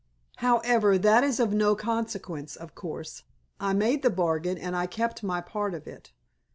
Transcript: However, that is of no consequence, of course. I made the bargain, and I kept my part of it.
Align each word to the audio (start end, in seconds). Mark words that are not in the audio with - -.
However, 0.37 0.97
that 0.97 1.23
is 1.23 1.39
of 1.39 1.53
no 1.53 1.75
consequence, 1.75 2.55
of 2.55 2.73
course. 2.73 3.21
I 3.59 3.73
made 3.73 4.01
the 4.01 4.09
bargain, 4.09 4.57
and 4.57 4.75
I 4.75 4.87
kept 4.87 5.21
my 5.21 5.41
part 5.41 5.75
of 5.75 5.85
it. 5.85 6.11